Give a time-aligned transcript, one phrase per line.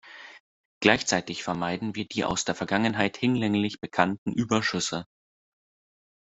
[0.81, 5.05] Gleichzeitig vermeiden wir die aus der Vergangenheit hinlänglich bekannten Überschüsse.